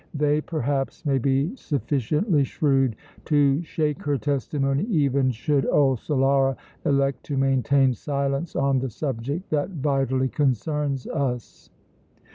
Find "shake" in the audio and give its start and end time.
3.61-4.01